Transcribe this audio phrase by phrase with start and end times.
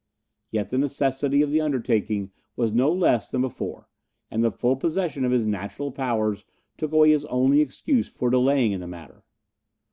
[0.49, 3.87] Yet the necessity of the undertaking was no less than before,
[4.31, 6.43] and the full possession of all his natural powers
[6.75, 9.23] took away his only excuse for delaying in the matter.